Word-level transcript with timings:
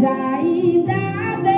Mas 0.00 0.04
ainda 0.04 1.42
bem 1.42 1.57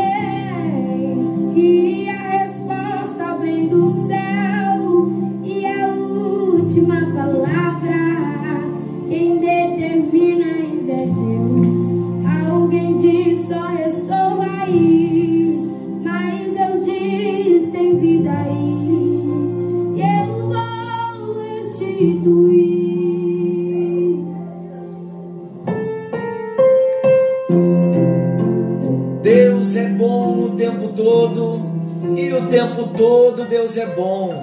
Deus 33.71 33.77
é 33.77 33.87
bom. 33.95 34.35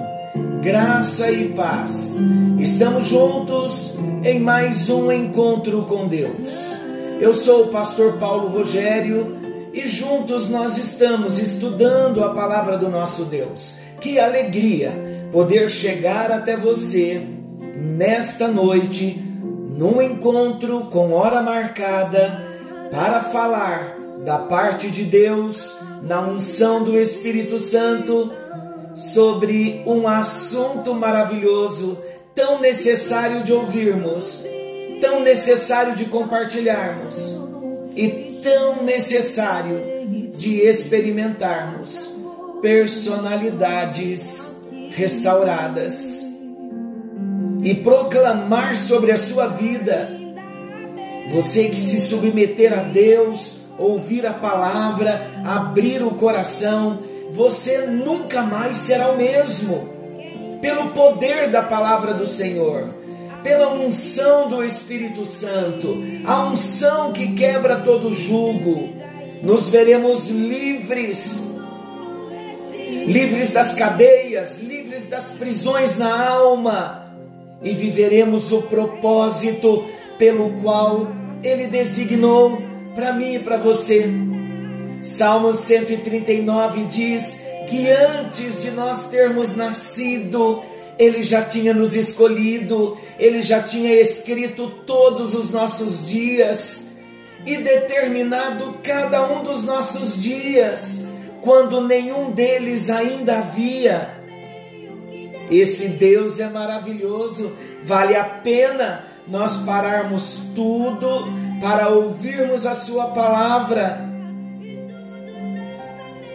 Graça 0.62 1.30
e 1.30 1.50
paz. 1.50 2.16
Estamos 2.58 3.08
juntos 3.08 3.94
em 4.24 4.40
mais 4.40 4.88
um 4.88 5.12
encontro 5.12 5.82
com 5.82 6.08
Deus. 6.08 6.78
Eu 7.20 7.34
sou 7.34 7.64
o 7.64 7.68
pastor 7.68 8.14
Paulo 8.14 8.48
Rogério 8.48 9.36
e 9.74 9.86
juntos 9.86 10.48
nós 10.48 10.78
estamos 10.78 11.38
estudando 11.38 12.24
a 12.24 12.32
palavra 12.32 12.78
do 12.78 12.88
nosso 12.88 13.26
Deus. 13.26 13.80
Que 14.00 14.18
alegria 14.18 14.92
poder 15.30 15.68
chegar 15.68 16.32
até 16.32 16.56
você 16.56 17.20
nesta 17.76 18.48
noite, 18.48 19.22
num 19.76 20.00
encontro 20.00 20.86
com 20.90 21.12
hora 21.12 21.42
marcada 21.42 22.46
para 22.90 23.20
falar 23.20 23.94
da 24.24 24.38
parte 24.38 24.90
de 24.90 25.04
Deus, 25.04 25.76
na 26.02 26.22
unção 26.22 26.82
do 26.82 26.98
Espírito 26.98 27.58
Santo, 27.58 28.32
sobre 28.98 29.82
um 29.86 30.06
assunto 30.08 30.92
maravilhoso, 30.92 31.96
tão 32.34 32.60
necessário 32.60 33.44
de 33.44 33.52
ouvirmos, 33.52 34.44
tão 35.00 35.20
necessário 35.20 35.94
de 35.94 36.06
compartilharmos 36.06 37.38
e 37.94 38.40
tão 38.42 38.82
necessário 38.82 39.80
de 40.36 40.62
experimentarmos 40.62 42.10
personalidades 42.60 44.64
restauradas 44.90 46.26
e 47.62 47.76
proclamar 47.76 48.74
sobre 48.74 49.12
a 49.12 49.16
sua 49.16 49.46
vida. 49.46 50.10
Você 51.30 51.68
que 51.68 51.78
se 51.78 52.00
submeter 52.00 52.76
a 52.76 52.82
Deus, 52.82 53.58
ouvir 53.78 54.26
a 54.26 54.32
palavra, 54.32 55.24
abrir 55.44 56.02
o 56.02 56.10
coração, 56.12 57.06
você 57.30 57.86
nunca 57.86 58.42
mais 58.42 58.76
será 58.76 59.10
o 59.10 59.16
mesmo. 59.16 59.96
Pelo 60.60 60.90
poder 60.90 61.50
da 61.50 61.62
palavra 61.62 62.14
do 62.14 62.26
Senhor, 62.26 62.90
pela 63.42 63.72
unção 63.72 64.48
do 64.48 64.64
Espírito 64.64 65.24
Santo, 65.24 66.02
a 66.24 66.44
unção 66.44 67.12
que 67.12 67.32
quebra 67.34 67.76
todo 67.76 68.12
jugo, 68.12 68.88
nos 69.42 69.68
veremos 69.68 70.28
livres. 70.30 71.56
Livres 73.06 73.52
das 73.52 73.74
cadeias, 73.74 74.60
livres 74.60 75.06
das 75.06 75.30
prisões 75.30 75.96
na 75.96 76.28
alma, 76.28 77.14
e 77.62 77.72
viveremos 77.72 78.52
o 78.52 78.62
propósito 78.62 79.84
pelo 80.18 80.60
qual 80.60 81.06
Ele 81.42 81.68
designou 81.68 82.60
para 82.94 83.12
mim 83.12 83.36
e 83.36 83.38
para 83.38 83.56
você. 83.56 84.27
Salmo 85.02 85.52
139 85.52 86.84
diz 86.86 87.46
que 87.68 87.88
antes 87.90 88.62
de 88.62 88.70
nós 88.72 89.08
termos 89.08 89.54
nascido, 89.54 90.62
Ele 90.98 91.22
já 91.22 91.42
tinha 91.42 91.72
nos 91.72 91.94
escolhido, 91.94 92.98
Ele 93.18 93.40
já 93.40 93.62
tinha 93.62 93.94
escrito 93.94 94.68
todos 94.84 95.34
os 95.34 95.50
nossos 95.50 96.06
dias 96.06 96.98
e 97.46 97.58
determinado 97.58 98.78
cada 98.82 99.24
um 99.30 99.44
dos 99.44 99.62
nossos 99.62 100.20
dias, 100.20 101.08
quando 101.40 101.80
nenhum 101.80 102.32
deles 102.32 102.90
ainda 102.90 103.38
havia. 103.38 104.18
Esse 105.48 105.90
Deus 105.90 106.40
é 106.40 106.48
maravilhoso, 106.48 107.56
vale 107.84 108.16
a 108.16 108.24
pena 108.24 109.06
nós 109.28 109.58
pararmos 109.58 110.40
tudo 110.54 111.32
para 111.60 111.88
ouvirmos 111.88 112.66
a 112.66 112.74
Sua 112.74 113.08
palavra 113.08 114.08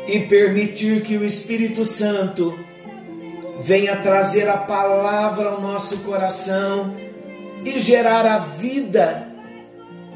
e 0.07 0.19
permitir 0.19 1.01
que 1.01 1.17
o 1.17 1.25
Espírito 1.25 1.85
Santo 1.85 2.57
venha 3.61 3.95
trazer 3.97 4.49
a 4.49 4.57
palavra 4.57 5.49
ao 5.49 5.61
nosso 5.61 5.99
coração 5.99 6.93
e 7.65 7.79
gerar 7.79 8.25
a 8.25 8.39
vida 8.39 9.27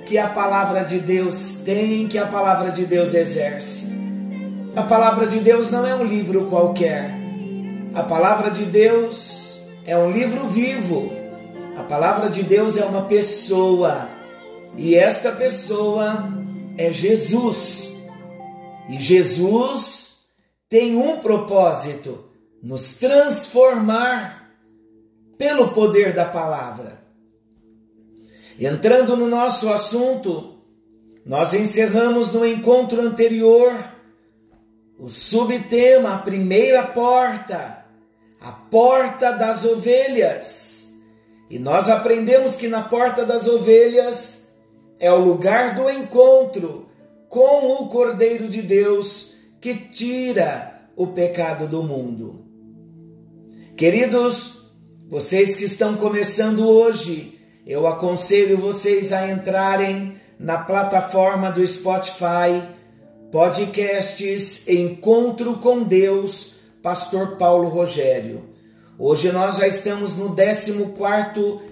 que 0.06 0.18
a 0.18 0.28
palavra 0.28 0.84
de 0.84 1.00
Deus 1.00 1.62
tem, 1.66 2.08
que 2.08 2.18
a 2.18 2.26
palavra 2.26 2.72
de 2.72 2.86
Deus 2.86 3.14
exerce. 3.14 3.98
A 4.76 4.84
palavra 4.84 5.28
de 5.28 5.40
Deus 5.40 5.72
não 5.72 5.86
é 5.86 5.96
um 5.96 6.04
livro 6.04 6.46
qualquer. 6.46 7.12
A 7.94 8.04
palavra 8.04 8.52
de 8.52 8.64
Deus 8.64 9.64
é 9.86 9.98
um 9.98 10.12
livro 10.12 10.48
vivo. 10.48 11.12
A 11.78 11.84
palavra 11.84 12.30
de 12.30 12.44
Deus 12.44 12.78
é 12.78 12.86
uma 12.86 13.04
pessoa. 13.04 14.08
E 14.78 14.96
esta 14.96 15.32
pessoa 15.32 16.32
é 16.78 16.92
Jesus. 16.92 17.97
E 18.90 19.02
Jesus 19.02 20.28
tem 20.70 20.96
um 20.96 21.20
propósito: 21.20 22.26
nos 22.62 22.98
transformar 22.98 24.52
pelo 25.38 25.70
poder 25.70 26.14
da 26.14 26.26
palavra. 26.26 27.00
Entrando 28.60 29.16
no 29.16 29.28
nosso 29.28 29.72
assunto, 29.72 30.58
nós 31.26 31.54
encerramos 31.54 32.34
no 32.34 32.46
encontro 32.46 33.02
anterior 33.02 33.72
o 34.98 35.10
subtema, 35.10 36.16
a 36.16 36.18
primeira 36.20 36.84
porta, 36.84 37.86
a 38.42 38.52
porta 38.52 39.32
das 39.32 39.64
ovelhas. 39.64 40.96
E 41.50 41.60
nós 41.60 41.88
aprendemos 41.88 42.56
que 42.56 42.68
na 42.68 42.82
porta 42.82 43.24
das 43.24 43.48
ovelhas 43.48 44.58
é 45.00 45.12
o 45.12 45.20
lugar 45.20 45.76
do 45.76 45.88
encontro 45.90 46.87
com 47.30 47.74
o 47.74 47.88
Cordeiro 47.90 48.48
de 48.48 48.62
Deus 48.62 49.38
que 49.60 49.76
tira 49.76 50.90
o 50.96 51.08
pecado 51.08 51.68
do 51.68 51.84
mundo. 51.84 52.46
Queridos, 53.76 54.72
vocês 55.10 55.56
que 55.56 55.66
estão 55.66 55.96
começando 55.96 56.68
hoje, 56.68 57.40
eu 57.66 57.86
aconselho 57.86 58.58
vocês 58.58 59.12
a 59.12 59.30
entrarem 59.30 60.16
na 60.40 60.58
plataforma 60.58 61.52
do 61.52 61.66
Spotify, 61.68 62.64
podcasts 63.32 64.68
Encontro 64.68 65.58
com 65.58 65.84
Deus, 65.84 66.60
Pastor 66.82 67.38
Paulo 67.38 67.70
Rogério. 67.70 68.44
Hoje 68.98 69.32
nós 69.32 69.58
já 69.58 69.68
estamos 69.68 70.18
no 70.18 70.36
14 70.36 71.68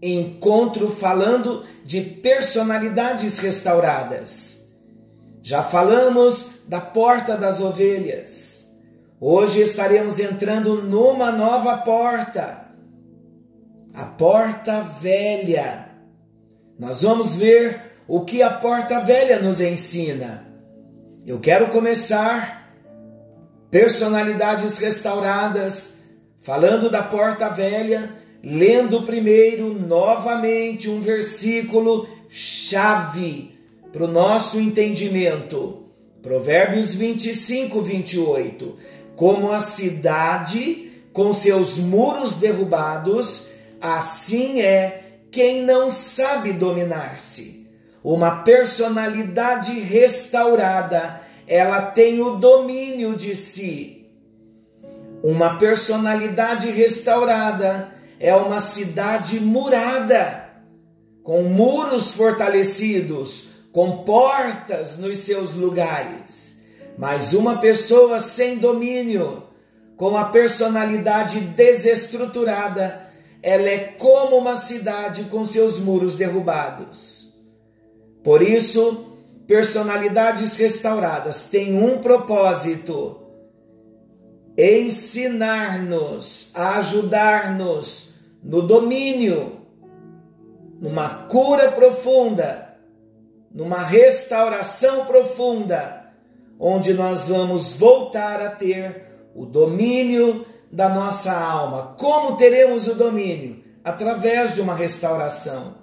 encontro 0.00 0.90
falando 0.90 1.64
de 1.84 2.00
personalidades 2.00 3.38
restauradas. 3.40 4.57
Já 5.48 5.62
falamos 5.62 6.64
da 6.68 6.78
porta 6.78 7.34
das 7.34 7.58
ovelhas. 7.58 8.68
Hoje 9.18 9.62
estaremos 9.62 10.20
entrando 10.20 10.82
numa 10.82 11.32
nova 11.32 11.78
porta 11.78 12.66
a 13.94 14.04
porta 14.04 14.82
velha. 14.82 15.88
Nós 16.78 17.00
vamos 17.00 17.34
ver 17.34 17.80
o 18.06 18.26
que 18.26 18.42
a 18.42 18.50
porta 18.50 19.00
velha 19.00 19.40
nos 19.40 19.58
ensina. 19.58 20.46
Eu 21.24 21.40
quero 21.40 21.68
começar 21.68 22.70
personalidades 23.70 24.76
restauradas, 24.76 26.10
falando 26.42 26.90
da 26.90 27.02
porta 27.02 27.48
velha, 27.48 28.12
lendo 28.44 29.00
primeiro 29.04 29.72
novamente 29.72 30.90
um 30.90 31.00
versículo 31.00 32.06
chave 32.28 33.57
para 33.92 34.04
o 34.04 34.08
nosso 34.08 34.60
entendimento. 34.60 35.84
Provérbios 36.22 36.94
25, 36.94 37.80
28. 37.80 38.76
Como 39.16 39.50
a 39.50 39.60
cidade 39.60 40.90
com 41.12 41.32
seus 41.32 41.78
muros 41.78 42.36
derrubados, 42.36 43.58
Assim 43.80 44.60
é 44.60 45.20
quem 45.30 45.64
não 45.64 45.92
sabe 45.92 46.52
dominar-se. 46.52 47.68
Uma 48.02 48.42
personalidade 48.42 49.78
restaurada, 49.80 51.20
ela 51.46 51.82
tem 51.82 52.20
o 52.20 52.36
domínio 52.36 53.14
de 53.14 53.36
si. 53.36 54.06
Uma 55.22 55.58
personalidade 55.58 56.70
restaurada 56.70 57.92
é 58.18 58.34
uma 58.34 58.60
cidade 58.60 59.40
murada, 59.40 60.48
com 61.22 61.42
muros 61.42 62.12
fortalecidos, 62.12 63.57
com 63.78 63.98
portas 63.98 64.98
nos 64.98 65.18
seus 65.18 65.54
lugares. 65.54 66.64
Mas 66.98 67.32
uma 67.32 67.58
pessoa 67.58 68.18
sem 68.18 68.58
domínio, 68.58 69.44
com 69.96 70.16
a 70.16 70.24
personalidade 70.24 71.38
desestruturada, 71.38 73.08
ela 73.40 73.68
é 73.68 73.78
como 73.96 74.36
uma 74.36 74.56
cidade 74.56 75.26
com 75.30 75.46
seus 75.46 75.78
muros 75.78 76.16
derrubados. 76.16 77.34
Por 78.24 78.42
isso, 78.42 79.16
personalidades 79.46 80.56
restauradas 80.56 81.48
têm 81.48 81.80
um 81.80 81.98
propósito: 81.98 83.28
ensinar-nos, 84.58 86.50
ajudar-nos 86.52 88.14
no 88.42 88.60
domínio, 88.60 89.60
numa 90.80 91.28
cura 91.28 91.70
profunda, 91.70 92.67
numa 93.58 93.78
restauração 93.82 95.04
profunda, 95.04 96.12
onde 96.60 96.94
nós 96.94 97.26
vamos 97.26 97.72
voltar 97.72 98.40
a 98.40 98.50
ter 98.50 99.30
o 99.34 99.44
domínio 99.44 100.46
da 100.70 100.88
nossa 100.88 101.32
alma. 101.36 101.96
Como 101.98 102.36
teremos 102.36 102.86
o 102.86 102.94
domínio? 102.94 103.64
Através 103.82 104.54
de 104.54 104.60
uma 104.60 104.76
restauração. 104.76 105.74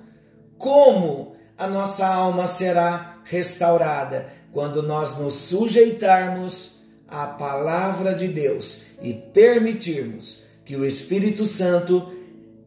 Como 0.57 1.35
a 1.57 1.67
nossa 1.67 2.07
alma 2.07 2.47
será 2.47 3.17
restaurada? 3.25 4.27
Quando 4.53 4.81
nós 4.81 5.17
nos 5.17 5.33
sujeitarmos 5.33 6.85
à 7.09 7.27
palavra 7.27 8.15
de 8.15 8.29
Deus 8.29 8.85
e 9.01 9.13
permitirmos 9.13 10.45
que 10.63 10.77
o 10.77 10.85
Espírito 10.85 11.45
Santo 11.45 12.09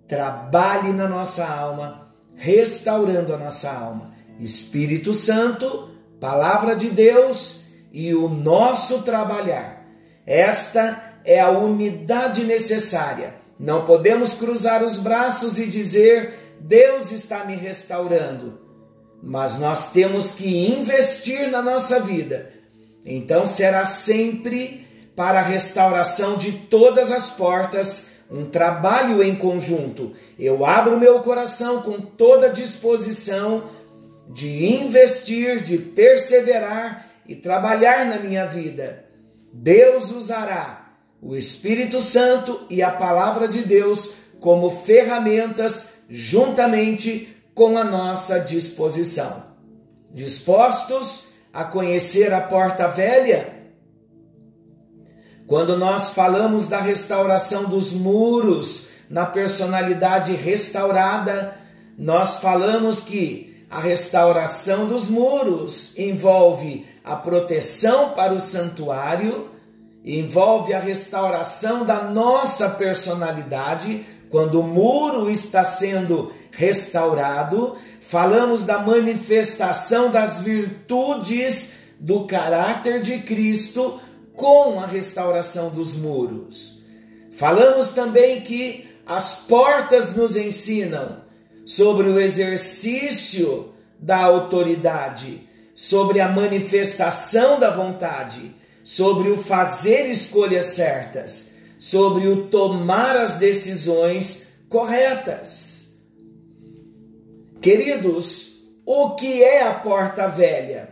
trabalhe 0.06 0.92
na 0.92 1.08
nossa 1.08 1.48
alma, 1.48 2.12
restaurando 2.36 3.32
a 3.32 3.38
nossa 3.38 3.72
alma. 3.72 4.17
Espírito 4.38 5.12
Santo, 5.12 5.90
palavra 6.20 6.74
de 6.76 6.90
Deus 6.90 7.68
e 7.92 8.14
o 8.14 8.28
nosso 8.28 9.02
trabalhar. 9.02 9.84
Esta 10.26 11.20
é 11.24 11.40
a 11.40 11.50
unidade 11.50 12.44
necessária. 12.44 13.34
Não 13.58 13.84
podemos 13.84 14.34
cruzar 14.34 14.82
os 14.82 14.98
braços 14.98 15.58
e 15.58 15.66
dizer: 15.66 16.56
Deus 16.60 17.12
está 17.12 17.44
me 17.44 17.56
restaurando. 17.56 18.60
Mas 19.22 19.58
nós 19.58 19.90
temos 19.90 20.32
que 20.32 20.48
investir 20.48 21.50
na 21.50 21.60
nossa 21.60 22.00
vida. 22.00 22.52
Então 23.04 23.46
será 23.46 23.84
sempre 23.84 24.86
para 25.16 25.40
a 25.40 25.42
restauração 25.42 26.36
de 26.36 26.52
todas 26.52 27.10
as 27.10 27.30
portas 27.30 28.18
um 28.30 28.44
trabalho 28.44 29.22
em 29.22 29.34
conjunto. 29.34 30.12
Eu 30.38 30.64
abro 30.64 30.98
meu 30.98 31.20
coração 31.20 31.82
com 31.82 32.00
toda 32.00 32.50
disposição 32.50 33.64
de 34.28 34.66
investir, 34.66 35.62
de 35.62 35.78
perseverar 35.78 37.06
e 37.26 37.34
trabalhar 37.34 38.06
na 38.06 38.18
minha 38.18 38.46
vida. 38.46 39.04
Deus 39.52 40.10
usará 40.10 40.96
o 41.20 41.34
Espírito 41.34 42.00
Santo 42.00 42.60
e 42.70 42.82
a 42.82 42.90
palavra 42.90 43.48
de 43.48 43.62
Deus 43.62 44.12
como 44.40 44.70
ferramentas 44.70 46.02
juntamente 46.08 47.36
com 47.54 47.76
a 47.76 47.84
nossa 47.84 48.38
disposição. 48.38 49.48
Dispostos 50.12 51.32
a 51.52 51.64
conhecer 51.64 52.32
a 52.32 52.40
porta 52.40 52.86
velha? 52.86 53.56
Quando 55.46 55.76
nós 55.76 56.12
falamos 56.12 56.66
da 56.66 56.80
restauração 56.80 57.68
dos 57.68 57.94
muros 57.94 58.90
na 59.08 59.24
personalidade 59.26 60.34
restaurada, 60.34 61.56
nós 61.96 62.38
falamos 62.40 63.00
que 63.00 63.47
a 63.70 63.80
restauração 63.80 64.86
dos 64.86 65.08
muros 65.08 65.98
envolve 65.98 66.86
a 67.04 67.16
proteção 67.16 68.10
para 68.10 68.34
o 68.34 68.40
santuário 68.40 69.50
envolve 70.04 70.72
a 70.72 70.78
restauração 70.78 71.84
da 71.84 72.04
nossa 72.04 72.70
personalidade. 72.70 74.06
Quando 74.30 74.60
o 74.60 74.66
muro 74.66 75.30
está 75.30 75.64
sendo 75.64 76.32
restaurado, 76.50 77.76
falamos 78.00 78.62
da 78.62 78.78
manifestação 78.78 80.10
das 80.10 80.40
virtudes 80.40 81.88
do 82.00 82.24
caráter 82.24 83.00
de 83.02 83.18
Cristo 83.18 84.00
com 84.34 84.80
a 84.80 84.86
restauração 84.86 85.70
dos 85.70 85.94
muros. 85.94 86.82
Falamos 87.32 87.90
também 87.90 88.40
que 88.40 88.88
as 89.06 89.40
portas 89.46 90.14
nos 90.16 90.36
ensinam 90.36 91.27
sobre 91.68 92.08
o 92.08 92.18
exercício 92.18 93.74
da 94.00 94.24
autoridade, 94.24 95.46
sobre 95.74 96.18
a 96.20 96.28
manifestação 96.28 97.60
da 97.60 97.70
vontade 97.70 98.58
sobre 98.88 99.30
o 99.30 99.36
fazer 99.36 100.06
escolhas 100.06 100.64
certas, 100.64 101.56
sobre 101.78 102.26
o 102.26 102.46
tomar 102.46 103.18
as 103.18 103.34
decisões 103.34 104.64
corretas. 104.66 106.00
Queridos, 107.60 108.62
o 108.86 109.10
que 109.10 109.44
é 109.44 109.62
a 109.64 109.74
porta 109.74 110.26
velha? 110.26 110.88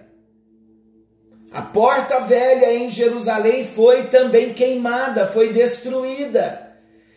A 1.51 1.63
porta 1.63 2.21
velha 2.21 2.71
em 2.75 2.93
Jerusalém 2.93 3.67
foi 3.67 4.09
também 4.09 4.53
queimada, 4.53 5.27
foi 5.27 5.55
destruída. 5.55 6.77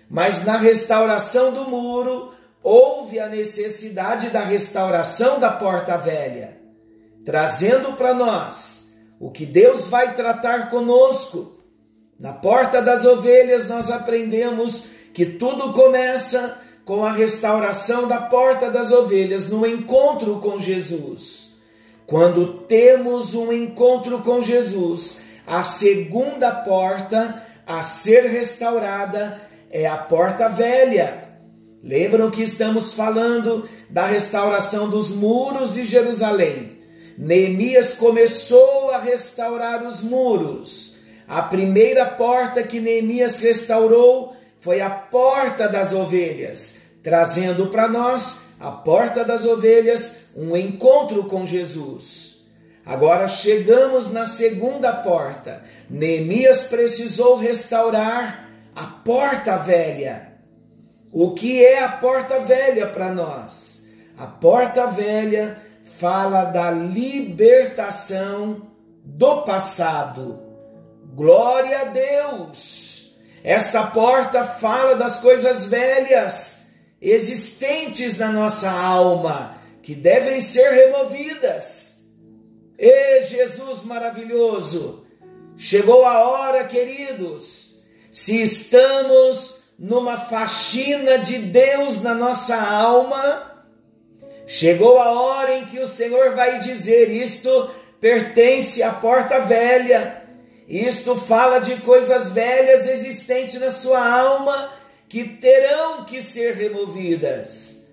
Mas 0.09 0.45
na 0.45 0.55
restauração 0.55 1.51
do 1.51 1.65
muro, 1.65 2.31
houve 2.63 3.19
a 3.19 3.27
necessidade 3.27 4.29
da 4.29 4.41
restauração 4.41 5.39
da 5.39 5.51
porta 5.51 5.97
velha, 5.97 6.57
trazendo 7.25 7.93
para 7.93 8.13
nós 8.13 8.97
o 9.19 9.31
que 9.31 9.45
Deus 9.45 9.87
vai 9.87 10.15
tratar 10.15 10.69
conosco. 10.69 11.59
Na 12.19 12.33
porta 12.33 12.81
das 12.81 13.05
ovelhas 13.05 13.67
nós 13.67 13.89
aprendemos 13.89 14.91
que 15.13 15.25
tudo 15.25 15.73
começa 15.73 16.61
com 16.85 17.03
a 17.03 17.11
restauração 17.11 18.07
da 18.07 18.19
porta 18.19 18.69
das 18.69 18.91
ovelhas 18.91 19.47
no 19.47 19.65
encontro 19.65 20.39
com 20.39 20.59
Jesus. 20.59 21.59
Quando 22.07 22.61
temos 22.63 23.35
um 23.35 23.53
encontro 23.53 24.19
com 24.23 24.41
Jesus, 24.41 25.21
a 25.45 25.63
segunda 25.63 26.51
porta 26.51 27.43
a 27.67 27.83
ser 27.83 28.25
restaurada 28.25 29.39
é 29.69 29.85
a 29.85 29.97
porta 29.97 30.49
velha. 30.49 31.28
Lembram 31.83 32.29
que 32.29 32.41
estamos 32.41 32.93
falando 32.93 33.67
da 33.89 34.05
restauração 34.05 34.89
dos 34.89 35.11
muros 35.11 35.73
de 35.73 35.85
Jerusalém? 35.85 36.79
Neemias 37.17 37.93
começou 37.93 38.91
a 38.91 38.97
restaurar 38.97 39.85
os 39.85 40.01
muros. 40.01 40.99
A 41.27 41.41
primeira 41.41 42.05
porta 42.05 42.63
que 42.63 42.79
Neemias 42.79 43.39
restaurou 43.39 44.35
foi 44.59 44.81
a 44.81 44.89
porta 44.89 45.67
das 45.67 45.93
ovelhas, 45.93 46.91
trazendo 47.01 47.67
para 47.67 47.87
nós 47.87 48.53
a 48.59 48.71
porta 48.71 49.23
das 49.23 49.45
ovelhas, 49.45 50.31
um 50.35 50.55
encontro 50.57 51.25
com 51.25 51.45
Jesus. 51.45 52.45
Agora 52.85 53.27
chegamos 53.27 54.11
na 54.11 54.25
segunda 54.25 54.91
porta. 54.91 55.63
Neemias 55.89 56.63
precisou 56.63 57.37
restaurar 57.37 58.49
a 58.75 58.85
porta 58.85 59.57
velha. 59.57 60.28
O 61.11 61.33
que 61.33 61.65
é 61.65 61.83
a 61.83 61.89
porta 61.89 62.39
velha 62.39 62.87
para 62.87 63.11
nós? 63.11 63.87
A 64.17 64.27
porta 64.27 64.87
velha 64.87 65.61
fala 65.97 66.45
da 66.45 66.69
libertação 66.69 68.67
do 69.03 69.41
passado. 69.41 70.39
Glória 71.15 71.81
a 71.81 71.85
Deus! 71.85 73.17
Esta 73.43 73.87
porta 73.87 74.43
fala 74.43 74.95
das 74.95 75.17
coisas 75.19 75.65
velhas 75.65 76.75
existentes 77.01 78.17
na 78.17 78.31
nossa 78.31 78.69
alma 78.69 79.57
que 79.81 79.95
devem 79.95 80.39
ser 80.41 80.69
removidas. 80.69 82.05
E 82.77 83.23
Jesus 83.23 83.83
maravilhoso! 83.83 85.07
Chegou 85.57 86.05
a 86.05 86.29
hora, 86.29 86.63
queridos, 86.65 87.83
se 88.11 88.41
estamos 88.41 89.58
numa 89.79 90.17
faxina 90.17 91.17
de 91.17 91.37
Deus 91.37 92.03
na 92.03 92.13
nossa 92.13 92.59
alma, 92.61 93.49
Chegou 94.51 94.97
a 94.97 95.11
hora 95.11 95.59
em 95.59 95.65
que 95.65 95.77
o 95.77 95.85
Senhor 95.85 96.33
vai 96.35 96.59
dizer: 96.59 97.11
Isto 97.11 97.69
pertence 98.01 98.81
à 98.81 98.91
porta 98.91 99.41
velha, 99.41 100.23
isto 100.67 101.15
fala 101.15 101.59
de 101.59 101.75
coisas 101.81 102.31
velhas 102.31 102.87
existentes 102.87 103.61
na 103.61 103.69
sua 103.69 104.03
alma 104.03 104.73
que 105.07 105.23
terão 105.23 106.03
que 106.03 106.19
ser 106.19 106.55
removidas. 106.55 107.91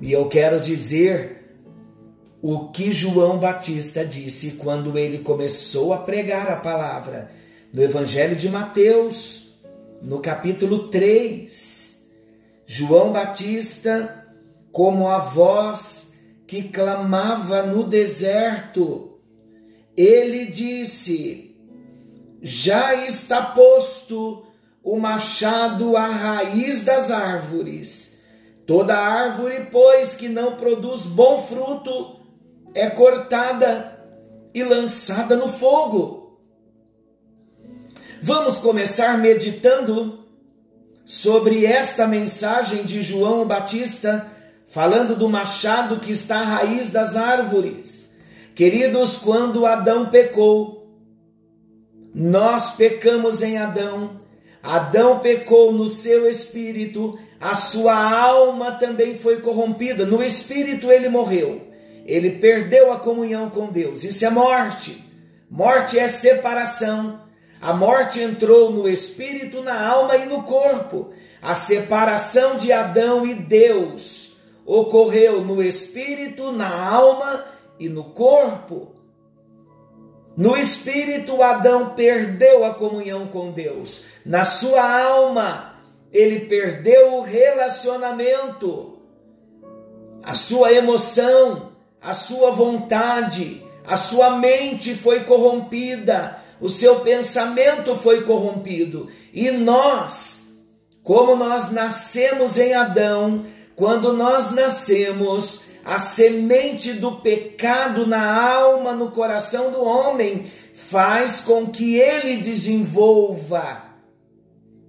E 0.00 0.10
eu 0.10 0.28
quero 0.28 0.58
dizer 0.58 1.44
o 2.42 2.70
que 2.70 2.92
João 2.92 3.38
Batista 3.38 4.04
disse 4.04 4.54
quando 4.54 4.98
ele 4.98 5.18
começou 5.18 5.94
a 5.94 5.98
pregar 5.98 6.50
a 6.50 6.56
palavra 6.56 7.30
no 7.72 7.80
Evangelho 7.80 8.34
de 8.34 8.48
Mateus, 8.48 9.43
no 10.04 10.20
capítulo 10.20 10.88
3. 10.88 12.12
João 12.66 13.10
Batista 13.10 14.22
como 14.70 15.08
a 15.08 15.18
voz 15.18 16.18
que 16.46 16.64
clamava 16.64 17.62
no 17.62 17.84
deserto, 17.84 19.18
ele 19.96 20.46
disse: 20.46 21.56
Já 22.42 22.94
está 22.94 23.40
posto 23.40 24.44
o 24.82 24.98
machado 24.98 25.96
à 25.96 26.08
raiz 26.08 26.84
das 26.84 27.10
árvores. 27.10 28.22
Toda 28.66 28.96
árvore, 28.96 29.68
pois, 29.70 30.14
que 30.14 30.28
não 30.28 30.56
produz 30.56 31.06
bom 31.06 31.38
fruto, 31.38 32.20
é 32.74 32.90
cortada 32.90 33.98
e 34.52 34.62
lançada 34.64 35.36
no 35.36 35.48
fogo. 35.48 36.23
Vamos 38.26 38.56
começar 38.56 39.18
meditando 39.18 40.24
sobre 41.04 41.66
esta 41.66 42.06
mensagem 42.06 42.82
de 42.82 43.02
João 43.02 43.46
Batista, 43.46 44.32
falando 44.66 45.14
do 45.14 45.28
machado 45.28 46.00
que 46.00 46.10
está 46.10 46.38
à 46.38 46.42
raiz 46.42 46.88
das 46.88 47.16
árvores. 47.16 48.18
Queridos, 48.54 49.18
quando 49.18 49.66
Adão 49.66 50.06
pecou, 50.06 50.90
nós 52.14 52.76
pecamos 52.76 53.42
em 53.42 53.58
Adão, 53.58 54.18
Adão 54.62 55.18
pecou 55.18 55.70
no 55.70 55.86
seu 55.86 56.26
espírito, 56.26 57.18
a 57.38 57.54
sua 57.54 57.94
alma 57.94 58.72
também 58.72 59.18
foi 59.18 59.42
corrompida, 59.42 60.06
no 60.06 60.22
espírito 60.22 60.90
ele 60.90 61.10
morreu, 61.10 61.60
ele 62.06 62.30
perdeu 62.30 62.90
a 62.90 62.98
comunhão 62.98 63.50
com 63.50 63.66
Deus. 63.66 64.02
Isso 64.02 64.24
é 64.24 64.30
morte. 64.30 65.04
Morte 65.50 65.98
é 65.98 66.08
separação. 66.08 67.23
A 67.64 67.72
morte 67.72 68.20
entrou 68.20 68.70
no 68.70 68.86
espírito, 68.86 69.62
na 69.62 69.88
alma 69.88 70.18
e 70.18 70.26
no 70.26 70.42
corpo. 70.42 71.14
A 71.40 71.54
separação 71.54 72.58
de 72.58 72.70
Adão 72.70 73.26
e 73.26 73.32
Deus 73.32 74.42
ocorreu 74.66 75.40
no 75.40 75.62
espírito, 75.62 76.52
na 76.52 76.90
alma 76.90 77.42
e 77.80 77.88
no 77.88 78.04
corpo. 78.04 78.94
No 80.36 80.58
espírito, 80.58 81.42
Adão 81.42 81.94
perdeu 81.94 82.66
a 82.66 82.74
comunhão 82.74 83.28
com 83.28 83.50
Deus. 83.50 84.08
Na 84.26 84.44
sua 84.44 85.00
alma, 85.02 85.76
ele 86.12 86.40
perdeu 86.40 87.14
o 87.14 87.22
relacionamento, 87.22 88.98
a 90.22 90.34
sua 90.34 90.70
emoção, 90.70 91.72
a 91.98 92.12
sua 92.12 92.50
vontade, 92.50 93.64
a 93.86 93.96
sua 93.96 94.36
mente 94.36 94.94
foi 94.94 95.24
corrompida, 95.24 96.43
o 96.60 96.68
seu 96.68 97.00
pensamento 97.00 97.96
foi 97.96 98.22
corrompido. 98.22 99.08
E 99.32 99.50
nós, 99.50 100.64
como 101.02 101.36
nós 101.36 101.72
nascemos 101.72 102.58
em 102.58 102.74
Adão, 102.74 103.44
quando 103.76 104.12
nós 104.12 104.52
nascemos, 104.52 105.64
a 105.84 105.98
semente 105.98 106.94
do 106.94 107.12
pecado 107.16 108.06
na 108.06 108.54
alma, 108.54 108.92
no 108.92 109.10
coração 109.10 109.70
do 109.70 109.82
homem, 109.82 110.50
faz 110.72 111.40
com 111.40 111.66
que 111.66 111.96
ele 111.96 112.38
desenvolva 112.38 113.84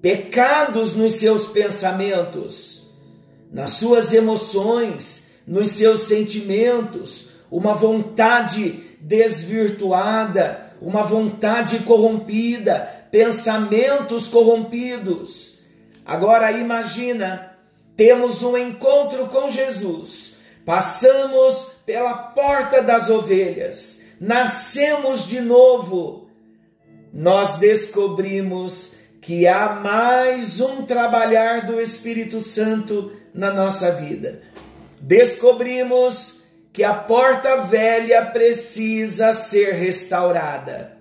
pecados 0.02 0.96
nos 0.96 1.14
seus 1.14 1.48
pensamentos, 1.48 2.94
nas 3.52 3.72
suas 3.72 4.14
emoções, 4.14 5.40
nos 5.48 5.70
seus 5.70 6.02
sentimentos, 6.02 7.40
uma 7.52 7.74
vontade 7.74 8.84
desvirtuada, 9.00 10.65
uma 10.82 11.04
vontade 11.04 11.80
corrompida, 11.80 13.08
pensamentos 13.12 14.28
corrompidos. 14.28 15.60
Agora 16.06 16.52
imagina, 16.52 17.58
temos 17.96 18.44
um 18.44 18.58
encontro 18.58 19.28
com 19.28 19.50
Jesus 19.50 20.36
Passamos 20.66 21.76
pela 21.86 22.14
porta 22.14 22.82
das 22.82 23.12
ovelhas, 23.12 24.08
nascemos 24.20 25.28
de 25.28 25.40
novo. 25.40 26.28
Nós 27.14 27.60
descobrimos 27.60 29.02
que 29.22 29.48
há 29.48 29.70
mais 29.70 30.60
um 30.60 30.82
trabalhar 30.82 31.68
do 31.68 31.80
Espírito 31.80 32.42
Santo 32.42 33.12
na 33.32 33.52
nossa 33.52 33.92
vida. 33.92 34.42
Descobrimos 35.00 36.45
que 36.76 36.84
a 36.84 36.94
porta 36.94 37.64
velha 37.64 38.26
precisa 38.26 39.32
ser 39.32 39.76
restaurada. 39.76 40.98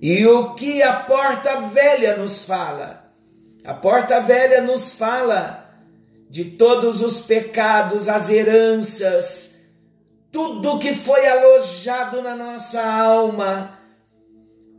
E 0.00 0.26
o 0.26 0.54
que 0.54 0.82
a 0.82 0.94
porta 0.94 1.60
velha 1.60 2.16
nos 2.16 2.46
fala? 2.46 3.12
A 3.62 3.74
porta 3.74 4.20
velha 4.20 4.62
nos 4.62 4.94
fala 4.94 5.70
de 6.30 6.46
todos 6.46 7.02
os 7.02 7.20
pecados, 7.20 8.08
as 8.08 8.30
heranças, 8.30 9.70
tudo 10.30 10.78
que 10.78 10.94
foi 10.94 11.26
alojado 11.26 12.22
na 12.22 12.34
nossa 12.34 12.82
alma, 12.82 13.78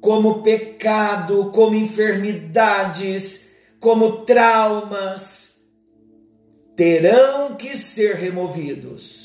como 0.02 0.42
pecado, 0.42 1.52
como 1.54 1.76
enfermidades, 1.76 3.56
como 3.80 4.26
traumas, 4.26 5.68
terão 6.76 7.54
que 7.54 7.78
ser 7.78 8.16
removidos. 8.16 9.23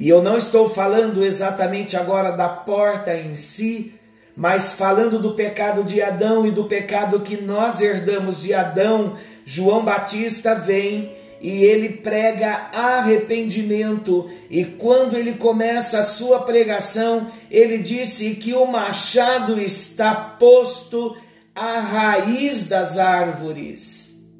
E 0.00 0.08
eu 0.08 0.22
não 0.22 0.38
estou 0.38 0.66
falando 0.66 1.22
exatamente 1.22 1.94
agora 1.94 2.30
da 2.30 2.48
porta 2.48 3.14
em 3.14 3.36
si, 3.36 3.92
mas 4.34 4.72
falando 4.72 5.18
do 5.18 5.34
pecado 5.34 5.84
de 5.84 6.00
Adão 6.00 6.46
e 6.46 6.50
do 6.50 6.64
pecado 6.64 7.20
que 7.20 7.36
nós 7.36 7.82
herdamos 7.82 8.40
de 8.40 8.54
Adão 8.54 9.12
João 9.44 9.84
Batista 9.84 10.54
vem 10.54 11.14
e 11.38 11.62
ele 11.64 11.90
prega 11.90 12.70
arrependimento. 12.72 14.30
E 14.48 14.64
quando 14.64 15.18
ele 15.18 15.34
começa 15.34 15.98
a 15.98 16.04
sua 16.04 16.44
pregação, 16.44 17.26
ele 17.50 17.76
disse 17.76 18.36
que 18.36 18.54
o 18.54 18.64
machado 18.64 19.60
está 19.60 20.14
posto 20.14 21.14
à 21.54 21.78
raiz 21.78 22.66
das 22.66 22.96
árvores. 22.96 24.30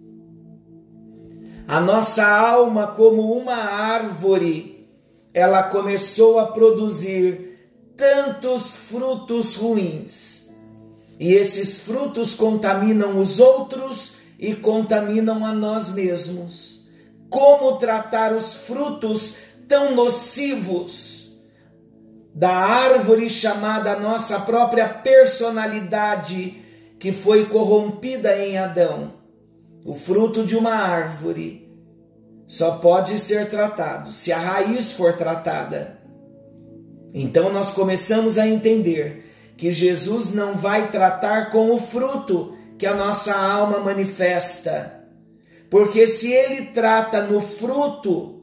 A 1.69 1.83
nossa 1.83 2.27
alma, 2.27 2.87
como 2.87 3.31
uma 3.35 3.57
árvore, 3.57 4.70
ela 5.33 5.63
começou 5.63 6.39
a 6.39 6.47
produzir 6.47 7.59
tantos 7.97 8.77
frutos 8.77 9.57
ruins. 9.57 10.57
E 11.19 11.35
esses 11.35 11.83
frutos 11.83 12.35
contaminam 12.35 13.19
os 13.19 13.39
outros 13.39 14.21
e 14.39 14.55
contaminam 14.55 15.45
a 15.45 15.53
nós 15.53 15.95
mesmos. 15.95 16.87
Como 17.29 17.77
tratar 17.77 18.35
os 18.35 18.57
frutos 18.57 19.37
tão 19.69 19.95
nocivos 19.95 21.39
da 22.35 22.51
árvore 22.51 23.29
chamada 23.29 23.99
nossa 24.01 24.41
própria 24.41 24.89
personalidade, 24.89 26.65
que 26.99 27.13
foi 27.13 27.47
corrompida 27.47 28.37
em 28.39 28.57
Adão? 28.59 29.15
O 29.85 29.95
fruto 29.95 30.45
de 30.45 30.57
uma 30.57 30.73
árvore 30.73 31.70
só 32.51 32.79
pode 32.79 33.17
ser 33.21 33.49
tratado 33.49 34.11
se 34.11 34.33
a 34.33 34.37
raiz 34.37 34.91
for 34.91 35.17
tratada. 35.17 36.01
Então 37.15 37.53
nós 37.53 37.71
começamos 37.71 38.39
a 38.39 38.49
entender 38.49 39.53
que 39.57 39.71
Jesus 39.71 40.35
não 40.35 40.57
vai 40.57 40.91
tratar 40.91 41.53
com 41.53 41.71
o 41.71 41.81
fruto, 41.81 42.57
que 42.77 42.87
a 42.87 42.93
nossa 42.93 43.33
alma 43.37 43.79
manifesta. 43.79 45.01
Porque 45.71 46.09
se 46.09 46.33
ele 46.33 46.67
trata 46.75 47.23
no 47.23 47.41
fruto 47.41 48.43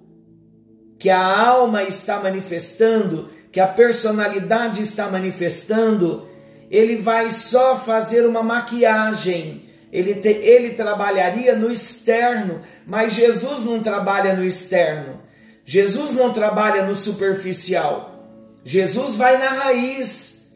que 0.98 1.10
a 1.10 1.50
alma 1.50 1.84
está 1.84 2.22
manifestando, 2.22 3.28
que 3.52 3.60
a 3.60 3.68
personalidade 3.68 4.82
está 4.82 5.10
manifestando, 5.12 6.30
ele 6.72 6.96
vai 6.96 7.30
só 7.30 7.76
fazer 7.76 8.26
uma 8.26 8.42
maquiagem. 8.42 9.67
Ele, 9.98 10.14
te, 10.14 10.28
ele 10.28 10.76
trabalharia 10.76 11.56
no 11.56 11.72
externo, 11.72 12.62
mas 12.86 13.14
Jesus 13.14 13.64
não 13.64 13.82
trabalha 13.82 14.36
no 14.36 14.46
externo. 14.46 15.20
Jesus 15.66 16.14
não 16.14 16.32
trabalha 16.32 16.86
no 16.86 16.94
superficial. 16.94 18.24
Jesus 18.64 19.18
vai 19.18 19.40
na 19.40 19.50
raiz. 19.50 20.56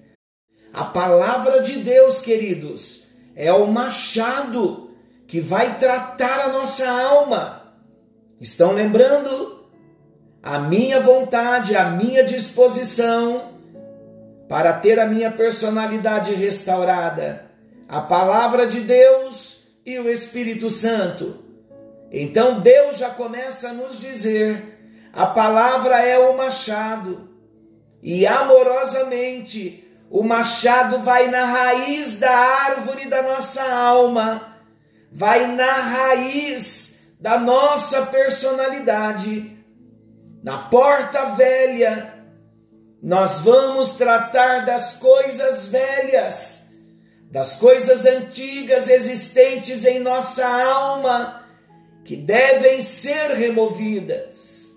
A 0.72 0.84
palavra 0.84 1.60
de 1.62 1.80
Deus, 1.80 2.22
queridos, 2.22 3.16
é 3.36 3.52
o 3.52 3.66
machado 3.66 4.92
que 5.26 5.40
vai 5.40 5.80
tratar 5.80 6.42
a 6.42 6.50
nossa 6.50 6.88
alma. 6.88 7.74
Estão 8.40 8.74
lembrando? 8.74 9.66
A 10.44 10.60
minha 10.60 11.00
vontade, 11.00 11.76
a 11.76 11.90
minha 11.90 12.24
disposição 12.24 13.54
para 14.48 14.72
ter 14.74 15.00
a 15.00 15.08
minha 15.08 15.32
personalidade 15.32 16.32
restaurada, 16.36 17.51
a 17.92 18.00
palavra 18.00 18.66
de 18.66 18.80
Deus 18.80 19.74
e 19.86 20.00
o 20.00 20.10
Espírito 20.10 20.70
Santo. 20.70 21.44
Então 22.10 22.62
Deus 22.62 22.98
já 22.98 23.10
começa 23.10 23.68
a 23.68 23.74
nos 23.74 24.00
dizer: 24.00 24.80
a 25.12 25.26
palavra 25.26 26.00
é 26.00 26.18
o 26.18 26.38
machado, 26.38 27.30
e 28.02 28.26
amorosamente 28.26 29.86
o 30.10 30.24
machado 30.24 31.00
vai 31.00 31.28
na 31.28 31.44
raiz 31.44 32.18
da 32.18 32.32
árvore 32.32 33.10
da 33.10 33.22
nossa 33.22 33.62
alma, 33.62 34.58
vai 35.12 35.48
na 35.48 35.74
raiz 35.74 37.18
da 37.20 37.38
nossa 37.38 38.06
personalidade. 38.06 39.58
Na 40.42 40.58
porta 40.70 41.26
velha, 41.36 42.24
nós 43.04 43.40
vamos 43.40 43.96
tratar 43.96 44.66
das 44.66 44.94
coisas 44.94 45.68
velhas, 45.68 46.61
das 47.32 47.56
coisas 47.56 48.06
antigas 48.06 48.90
existentes 48.90 49.86
em 49.86 50.02
nossa 50.02 50.46
alma, 50.46 51.48
que 52.04 52.18
devem 52.18 52.82
ser 52.82 53.32
removidas. 53.32 54.76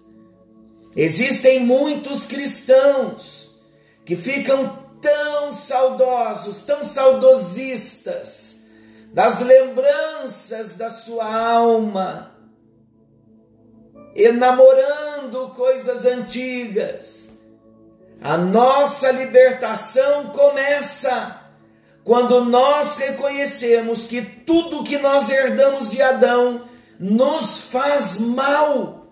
Existem 0.95 1.59
muitos 1.59 2.25
cristãos 2.25 3.61
que 4.05 4.15
ficam 4.15 4.85
tão 5.01 5.53
saudosos, 5.53 6.63
tão 6.63 6.85
saudosistas 6.85 8.67
das 9.13 9.41
lembranças 9.41 10.77
da 10.77 10.91
sua 10.91 11.25
alma, 11.25 12.37
enamorando 14.15 15.49
coisas 15.57 16.07
antigas. 16.07 17.41
A 18.23 18.37
nossa 18.37 19.11
libertação 19.11 20.29
começa 20.29 21.44
quando 22.05 22.45
nós 22.45 22.99
reconhecemos 22.99 24.07
que 24.07 24.21
tudo 24.21 24.85
que 24.85 24.99
nós 24.99 25.31
herdamos 25.31 25.91
de 25.91 26.03
Adão 26.03 26.69
nos 27.01 27.71
faz 27.71 28.21
mal. 28.21 29.07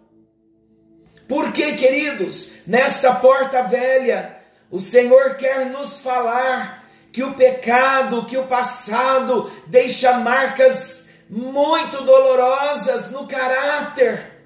Porque, 1.26 1.72
queridos, 1.72 2.66
nesta 2.66 3.14
porta 3.14 3.62
velha, 3.62 4.38
o 4.70 4.78
Senhor 4.78 5.36
quer 5.36 5.66
nos 5.70 6.00
falar 6.00 6.84
que 7.10 7.22
o 7.22 7.34
pecado, 7.34 8.26
que 8.26 8.36
o 8.36 8.46
passado 8.46 9.50
deixa 9.66 10.18
marcas 10.18 11.08
muito 11.30 12.04
dolorosas 12.04 13.10
no 13.10 13.26
caráter, 13.26 14.44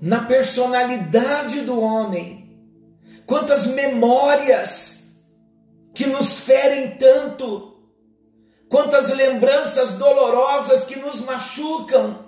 na 0.00 0.24
personalidade 0.24 1.62
do 1.62 1.80
homem. 1.80 2.56
Quantas 3.26 3.66
memórias 3.66 4.99
que 6.00 6.06
nos 6.06 6.38
ferem 6.38 6.92
tanto, 6.92 7.76
quantas 8.70 9.10
lembranças 9.10 9.98
dolorosas 9.98 10.84
que 10.84 10.96
nos 10.96 11.20
machucam, 11.26 12.26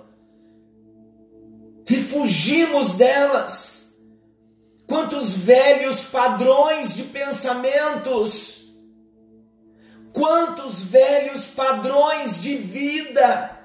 que 1.83 1.95
fugimos 1.95 2.97
delas, 2.97 3.99
quantos 4.85 5.33
velhos 5.33 6.03
padrões 6.03 6.93
de 6.93 7.01
pensamentos. 7.01 8.61
Quantos 10.13 10.83
velhos 10.83 11.45
padrões 11.47 12.39
de 12.39 12.55
vida, 12.55 13.57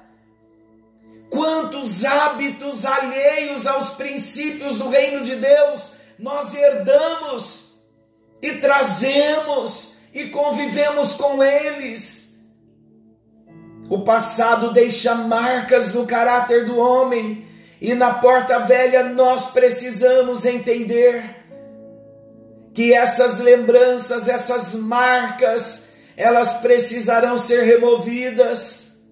quantos 1.29 2.03
hábitos 2.03 2.83
alheios 2.83 3.67
aos 3.67 3.91
princípios 3.91 4.79
do 4.79 4.89
reino 4.89 5.21
de 5.21 5.35
Deus 5.35 5.91
nós 6.17 6.55
herdamos 6.55 7.75
e 8.41 8.53
trazemos 8.53 9.98
e 10.13 10.25
convivemos 10.27 11.15
com 11.15 11.43
eles. 11.43 12.29
O 13.89 14.03
passado 14.03 14.71
deixa 14.71 15.15
marcas 15.15 15.93
no 15.93 16.05
caráter 16.05 16.65
do 16.65 16.77
homem 16.77 17.45
e 17.81 17.93
na 17.93 18.15
porta 18.15 18.59
velha 18.59 19.03
nós 19.03 19.51
precisamos 19.51 20.45
entender 20.45 21.37
que 22.73 22.93
essas 22.93 23.39
lembranças, 23.39 24.27
essas 24.27 24.75
marcas, 24.75 25.93
elas 26.15 26.57
precisarão 26.57 27.37
ser 27.37 27.63
removidas. 27.63 29.05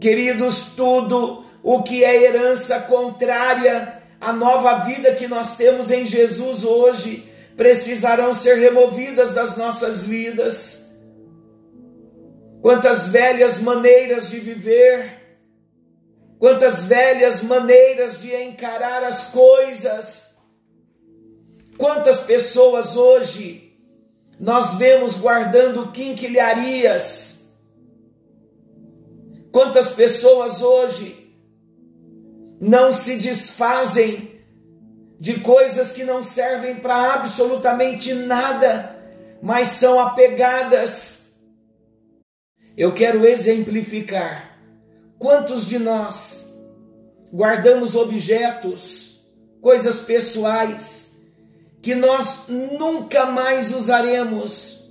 Queridos, 0.00 0.72
tudo 0.76 1.44
o 1.62 1.82
que 1.82 2.04
é 2.04 2.24
herança 2.24 2.80
contrária 2.80 4.02
à 4.20 4.32
nova 4.32 4.84
vida 4.84 5.14
que 5.14 5.28
nós 5.28 5.56
temos 5.56 5.90
em 5.90 6.04
Jesus 6.04 6.64
hoje, 6.64 7.30
precisarão 7.56 8.34
ser 8.34 8.56
removidas 8.56 9.32
das 9.32 9.56
nossas 9.56 10.04
vidas. 10.04 11.00
Quantas 12.60 13.08
velhas 13.08 13.60
maneiras 13.60 14.30
de 14.30 14.40
viver, 14.40 15.38
quantas 16.38 16.84
velhas 16.84 17.42
maneiras 17.42 18.20
de 18.20 18.34
encarar 18.34 19.04
as 19.04 19.26
coisas, 19.26 20.38
quantas 21.76 22.20
pessoas 22.20 22.96
hoje 22.96 23.64
nós 24.38 24.74
vemos 24.74 25.18
guardando 25.18 25.92
quinquilharias. 25.92 27.54
Quantas 29.52 29.90
pessoas 29.90 30.60
hoje 30.62 31.32
não 32.60 32.92
se 32.92 33.18
desfazem 33.18 34.33
de 35.18 35.40
coisas 35.40 35.92
que 35.92 36.04
não 36.04 36.22
servem 36.22 36.76
para 36.76 37.14
absolutamente 37.14 38.12
nada, 38.14 38.96
mas 39.42 39.68
são 39.68 39.98
apegadas. 40.00 41.40
Eu 42.76 42.92
quero 42.92 43.26
exemplificar. 43.26 44.58
Quantos 45.18 45.66
de 45.66 45.78
nós 45.78 46.60
guardamos 47.32 47.94
objetos, 47.94 49.26
coisas 49.60 50.00
pessoais, 50.00 51.14
que 51.80 51.94
nós 51.94 52.46
nunca 52.48 53.26
mais 53.26 53.74
usaremos 53.74 54.84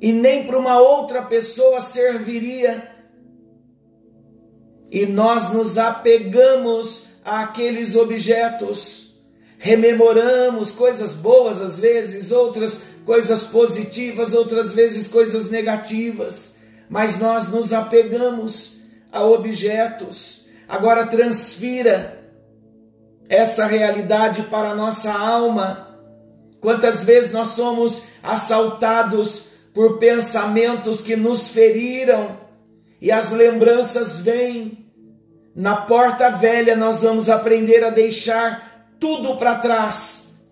e 0.00 0.12
nem 0.12 0.46
para 0.46 0.58
uma 0.58 0.78
outra 0.78 1.22
pessoa 1.22 1.80
serviria. 1.80 2.94
E 4.90 5.04
nós 5.06 5.52
nos 5.52 5.78
apegamos 5.78 7.15
àqueles 7.26 7.96
objetos, 7.96 9.16
rememoramos 9.58 10.70
coisas 10.70 11.14
boas 11.14 11.60
às 11.60 11.78
vezes, 11.78 12.30
outras 12.30 12.82
coisas 13.04 13.42
positivas, 13.42 14.32
outras 14.32 14.72
vezes 14.72 15.08
coisas 15.08 15.50
negativas, 15.50 16.60
mas 16.88 17.18
nós 17.18 17.48
nos 17.48 17.72
apegamos 17.72 18.78
a 19.10 19.24
objetos. 19.24 20.46
Agora 20.68 21.06
transfira 21.06 22.16
essa 23.28 23.66
realidade 23.66 24.42
para 24.44 24.70
a 24.70 24.74
nossa 24.74 25.12
alma. 25.12 25.98
Quantas 26.60 27.04
vezes 27.04 27.32
nós 27.32 27.48
somos 27.48 28.04
assaltados 28.22 29.50
por 29.74 29.98
pensamentos 29.98 31.02
que 31.02 31.16
nos 31.16 31.48
feriram 31.48 32.38
e 33.00 33.10
as 33.10 33.32
lembranças 33.32 34.20
vêm. 34.20 34.85
Na 35.56 35.74
porta 35.74 36.28
velha 36.28 36.76
nós 36.76 37.00
vamos 37.00 37.30
aprender 37.30 37.82
a 37.82 37.88
deixar 37.88 38.92
tudo 39.00 39.36
para 39.36 39.54
trás. 39.54 40.44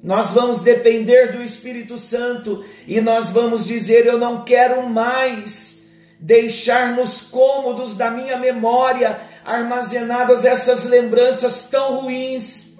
Nós 0.00 0.32
vamos 0.32 0.60
depender 0.60 1.32
do 1.32 1.42
Espírito 1.42 1.98
Santo 1.98 2.64
e 2.86 3.00
nós 3.00 3.30
vamos 3.30 3.66
dizer: 3.66 4.06
Eu 4.06 4.18
não 4.18 4.44
quero 4.44 4.88
mais 4.88 5.90
deixar 6.20 6.94
nos 6.94 7.22
cômodos 7.22 7.96
da 7.96 8.08
minha 8.08 8.36
memória 8.36 9.20
armazenadas 9.44 10.44
essas 10.44 10.84
lembranças 10.84 11.68
tão 11.68 12.00
ruins. 12.02 12.78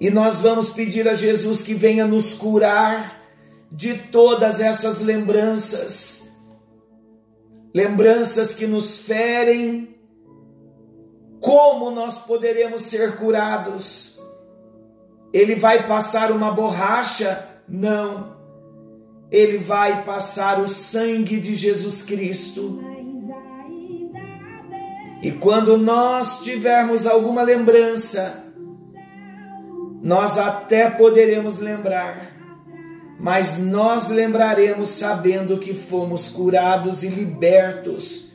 E 0.00 0.10
nós 0.10 0.40
vamos 0.40 0.70
pedir 0.70 1.08
a 1.08 1.14
Jesus 1.14 1.62
que 1.62 1.74
venha 1.74 2.08
nos 2.08 2.34
curar 2.34 3.22
de 3.70 3.94
todas 3.94 4.58
essas 4.58 4.98
lembranças. 4.98 6.31
Lembranças 7.74 8.54
que 8.54 8.66
nos 8.66 8.98
ferem. 8.98 9.96
Como 11.40 11.90
nós 11.90 12.18
poderemos 12.18 12.82
ser 12.82 13.16
curados? 13.16 14.20
Ele 15.32 15.54
vai 15.54 15.86
passar 15.86 16.30
uma 16.30 16.50
borracha? 16.50 17.48
Não. 17.68 18.36
Ele 19.30 19.58
vai 19.58 20.04
passar 20.04 20.60
o 20.60 20.68
sangue 20.68 21.40
de 21.40 21.54
Jesus 21.54 22.02
Cristo 22.02 22.92
e 25.22 25.30
quando 25.30 25.78
nós 25.78 26.40
tivermos 26.40 27.06
alguma 27.06 27.42
lembrança, 27.42 28.44
nós 30.02 30.36
até 30.36 30.90
poderemos 30.90 31.58
lembrar, 31.58 32.31
mas 33.22 33.56
nós 33.56 34.08
lembraremos 34.08 34.90
sabendo 34.90 35.56
que 35.58 35.72
fomos 35.72 36.28
curados 36.28 37.04
e 37.04 37.08
libertos. 37.08 38.32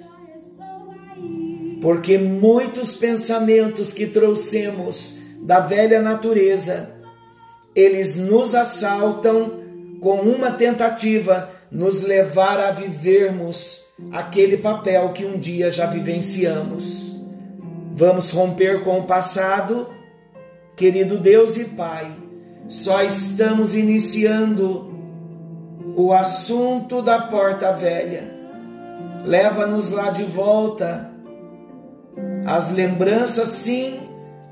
Porque 1.82 2.18
muitos 2.18 2.96
pensamentos 2.96 3.92
que 3.92 4.08
trouxemos 4.08 5.20
da 5.42 5.60
velha 5.60 6.02
natureza, 6.02 6.96
eles 7.76 8.16
nos 8.16 8.56
assaltam 8.56 9.60
com 10.00 10.22
uma 10.22 10.52
tentativa 10.52 11.50
nos 11.70 12.02
levar 12.02 12.58
a 12.58 12.72
vivermos 12.72 13.90
aquele 14.14 14.56
papel 14.58 15.12
que 15.12 15.26
um 15.26 15.38
dia 15.38 15.70
já 15.70 15.86
vivenciamos. 15.86 17.14
Vamos 17.94 18.32
romper 18.32 18.86
com 18.86 19.00
o 19.00 19.04
passado, 19.04 19.90
querido 20.78 21.18
Deus 21.18 21.58
e 21.58 21.66
Pai. 21.66 22.27
Só 22.68 23.02
estamos 23.02 23.76
iniciando 23.76 24.94
o 25.96 26.12
assunto 26.12 27.02
da 27.02 27.18
porta 27.20 27.72
velha. 27.72 28.30
Leva-nos 29.26 29.92
lá 29.92 30.10
de 30.10 30.24
volta 30.24 31.10
as 32.46 32.72
lembranças, 32.72 33.50
sim, 33.50 34.00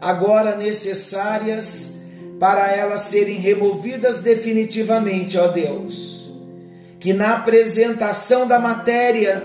agora 0.02 0.56
necessárias 0.56 2.02
para 2.40 2.72
elas 2.72 3.02
serem 3.02 3.38
removidas 3.38 4.20
definitivamente, 4.20 5.38
ó 5.38 5.48
Deus. 5.48 6.32
Que 7.00 7.14
na 7.14 7.36
apresentação 7.36 8.48
da 8.48 8.60
matéria, 8.60 9.44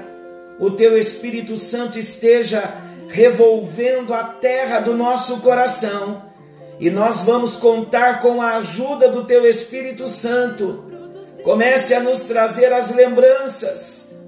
o 0.59 0.71
teu 0.71 0.97
Espírito 0.97 1.57
Santo 1.57 1.99
esteja 1.99 2.63
revolvendo 3.09 4.15
a 4.15 4.23
terra 4.23 4.81
do 4.81 4.97
nosso 4.97 5.41
coração 5.41 6.30
e 6.81 6.89
nós 6.89 7.25
vamos 7.25 7.57
contar 7.57 8.21
com 8.21 8.41
a 8.41 8.57
ajuda 8.57 9.09
do 9.09 9.25
teu 9.25 9.47
Espírito 9.47 10.09
Santo. 10.09 10.91
Comece 11.45 11.95
a 11.95 12.01
nos 12.01 12.25
trazer 12.25 12.73
as 12.73 12.91
lembranças, 12.91 14.19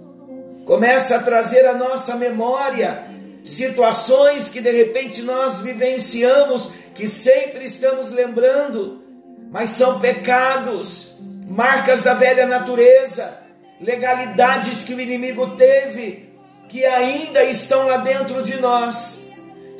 comece 0.66 1.14
a 1.14 1.18
trazer 1.18 1.66
a 1.66 1.72
nossa 1.72 2.16
memória 2.16 3.10
situações 3.42 4.48
que 4.48 4.60
de 4.60 4.70
repente 4.70 5.22
nós 5.22 5.60
vivenciamos, 5.60 6.74
que 6.94 7.06
sempre 7.06 7.64
estamos 7.64 8.10
lembrando, 8.10 9.02
mas 9.50 9.70
são 9.70 9.98
pecados, 9.98 11.16
marcas 11.48 12.02
da 12.02 12.14
velha 12.14 12.46
natureza, 12.46 13.38
legalidades 13.80 14.84
que 14.84 14.94
o 14.94 15.00
inimigo 15.00 15.56
teve, 15.56 16.30
que 16.68 16.84
ainda 16.84 17.42
estão 17.44 17.86
lá 17.86 17.96
dentro 17.96 18.42
de 18.42 18.60
nós. 18.60 19.31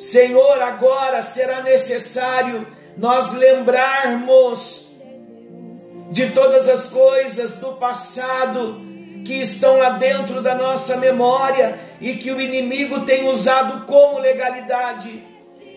Senhor, 0.03 0.61
agora 0.61 1.23
será 1.23 1.61
necessário 1.61 2.67
nós 2.97 3.31
lembrarmos 3.31 4.97
de 6.11 6.31
todas 6.31 6.67
as 6.67 6.87
coisas 6.87 7.59
do 7.59 7.71
passado 7.75 8.81
que 9.25 9.35
estão 9.35 9.77
lá 9.77 9.91
dentro 9.91 10.41
da 10.41 10.55
nossa 10.55 10.97
memória 10.97 11.79
e 12.01 12.15
que 12.15 12.33
o 12.33 12.41
inimigo 12.41 13.05
tem 13.05 13.29
usado 13.29 13.85
como 13.85 14.19
legalidade, 14.19 15.23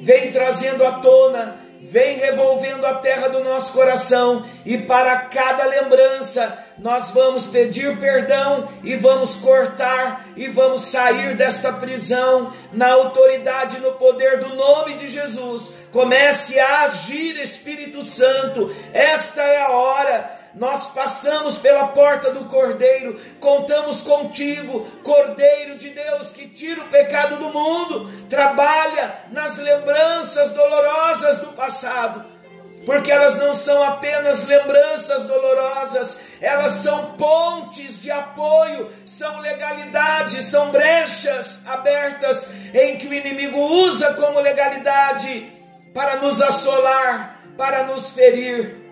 vem 0.01 0.33
trazendo 0.33 0.85
à 0.85 0.99
tona, 0.99 1.61
vem 1.91 2.19
revolvendo 2.19 2.85
a 2.85 2.95
terra 2.95 3.29
do 3.29 3.45
nosso 3.45 3.73
coração, 3.73 4.45
e 4.65 4.77
para 4.77 5.17
cada 5.21 5.65
lembrança 5.65 6.65
nós 6.79 7.11
vamos 7.11 7.45
pedir 7.45 7.97
perdão 7.99 8.69
e 8.85 8.97
vamos 8.97 9.37
cortar 9.37 10.27
e 10.37 10.47
vamos 10.49 10.83
sair 10.83 11.37
desta 11.37 11.73
prisão 11.73 12.53
na 12.73 12.93
autoridade, 12.93 13.79
no 13.79 13.93
poder 13.93 14.41
do 14.41 14.55
nome 14.55 14.95
de 14.95 15.09
Jesus. 15.09 15.75
Comece 15.91 16.59
a 16.61 16.83
agir, 16.83 17.41
Espírito 17.41 18.03
Santo, 18.03 18.75
esta 18.93 19.43
é 19.43 19.63
a 19.63 19.71
hora 19.71 20.36
nós 20.57 20.87
passamos 20.87 21.59
pela 21.59 21.89
porta 21.89 22.33
do 22.33 22.47
Cordeiro, 22.47 23.21
contamos 23.39 24.01
contigo, 24.01 24.87
Cordeiro 25.03 25.77
de 25.77 25.91
Deus 25.91 26.33
que 26.33 26.49
tira 26.49 26.81
o 26.81 26.89
pecado 26.89 27.37
do 27.37 27.51
mundo, 27.51 28.11
trabalha 28.27 29.19
nas 29.31 29.59
lembranças 29.59 30.53
dolorosas 30.53 31.41
do 31.41 31.49
passado, 31.49 32.25
porque 32.87 33.13
elas 33.13 33.37
não 33.37 33.55
são 33.55 33.83
apenas 33.83 34.47
lembranças 34.47 35.25
dolorosas, 35.25 36.23
elas 36.41 36.73
são 36.73 37.13
pontes 37.17 38.01
de 38.01 38.11
apoio, 38.11 38.91
são 39.05 39.41
legalidades, 39.41 40.45
são 40.45 40.71
brechas 40.71 41.67
abertas 41.67 42.55
em 42.73 42.97
que 42.97 43.07
o 43.07 43.13
inimigo 43.13 43.59
usa 43.59 44.15
como 44.15 44.41
legalidade 44.41 45.53
para 45.93 46.17
nos 46.17 46.41
assolar, 46.41 47.43
para 47.59 47.83
nos 47.83 48.11
ferir 48.11 48.86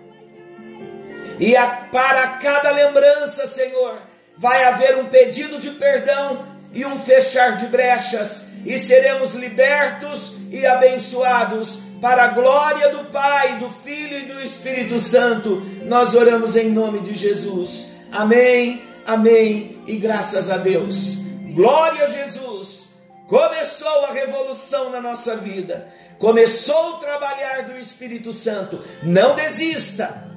e 1.39 1.55
a, 1.55 1.67
para 1.67 2.27
cada 2.37 2.71
lembrança, 2.71 3.47
Senhor, 3.47 3.99
vai 4.37 4.63
haver 4.65 4.97
um 4.97 5.05
pedido 5.05 5.59
de 5.59 5.71
perdão 5.71 6.45
e 6.73 6.85
um 6.85 6.97
fechar 6.97 7.55
de 7.55 7.67
brechas, 7.67 8.53
e 8.65 8.77
seremos 8.77 9.33
libertos 9.33 10.37
e 10.51 10.65
abençoados 10.65 11.83
para 12.01 12.25
a 12.25 12.27
glória 12.27 12.89
do 12.89 13.05
Pai, 13.05 13.57
do 13.57 13.69
Filho 13.69 14.19
e 14.19 14.25
do 14.25 14.41
Espírito 14.41 14.99
Santo. 14.99 15.61
Nós 15.85 16.13
oramos 16.13 16.55
em 16.55 16.69
nome 16.69 16.99
de 16.99 17.15
Jesus. 17.15 18.01
Amém, 18.11 18.83
amém 19.05 19.81
e 19.87 19.95
graças 19.95 20.51
a 20.51 20.57
Deus. 20.57 21.25
Glória 21.53 22.03
a 22.03 22.07
Jesus. 22.07 22.95
Começou 23.27 24.05
a 24.05 24.11
revolução 24.11 24.89
na 24.91 24.99
nossa 24.99 25.37
vida. 25.37 25.87
Começou 26.19 26.91
o 26.91 26.97
trabalhar 26.97 27.63
do 27.63 27.77
Espírito 27.77 28.33
Santo. 28.33 28.83
Não 29.01 29.35
desista 29.35 30.34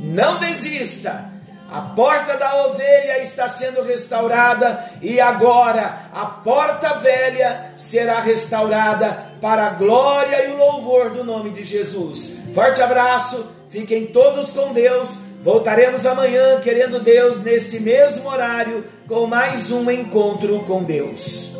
não 0.00 0.38
desista. 0.38 1.30
A 1.70 1.82
porta 1.82 2.36
da 2.36 2.66
ovelha 2.66 3.20
está 3.20 3.46
sendo 3.46 3.82
restaurada 3.82 4.90
e 5.00 5.20
agora 5.20 6.10
a 6.12 6.26
porta 6.26 6.94
velha 6.94 7.74
será 7.76 8.18
restaurada 8.18 9.16
para 9.40 9.68
a 9.68 9.70
glória 9.70 10.48
e 10.48 10.52
o 10.52 10.56
louvor 10.56 11.10
do 11.10 11.22
nome 11.22 11.50
de 11.50 11.62
Jesus. 11.62 12.40
Forte 12.52 12.82
abraço, 12.82 13.48
fiquem 13.68 14.06
todos 14.06 14.50
com 14.50 14.72
Deus. 14.72 15.18
Voltaremos 15.44 16.04
amanhã, 16.04 16.60
querendo 16.60 16.98
Deus, 16.98 17.42
nesse 17.42 17.80
mesmo 17.80 18.28
horário, 18.28 18.84
com 19.06 19.26
mais 19.26 19.70
um 19.70 19.88
encontro 19.90 20.64
com 20.64 20.82
Deus. 20.82 21.56